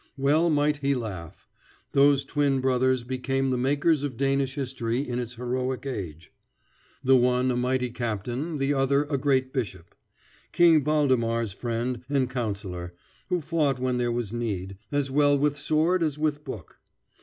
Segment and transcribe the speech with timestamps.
[0.17, 1.47] Well might he laugh.
[1.91, 6.31] Those twin brothers became the makers of Danish history in its heroic age;
[7.03, 9.93] the one a mighty captain, the other a great bishop,
[10.51, 12.95] King Valdemar's friend and counsellor,
[13.29, 16.79] who fought when there was need "as well with sword as with book."